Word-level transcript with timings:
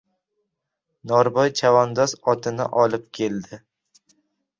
Norboy 1.11 1.51
chavandoz 1.59 2.15
otini 2.33 2.67
olib 2.85 3.05
keldi. 3.19 3.61